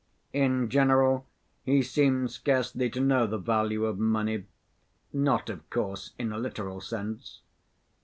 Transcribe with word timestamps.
In 0.33 0.67
general 0.67 1.27
he 1.61 1.83
seemed 1.83 2.31
scarcely 2.31 2.89
to 2.89 2.99
know 2.99 3.27
the 3.27 3.37
value 3.37 3.85
of 3.85 3.99
money, 3.99 4.45
not, 5.13 5.47
of 5.47 5.69
course, 5.69 6.13
in 6.17 6.31
a 6.31 6.39
literal 6.39 6.81
sense. 6.81 7.41